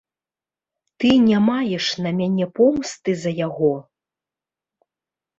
Ты 1.01 1.09
не 1.25 1.41
маеш 1.49 1.85
на 2.05 2.13
мяне 2.21 2.47
помсты 2.59 3.11
за 3.25 3.33
яго? 3.45 3.69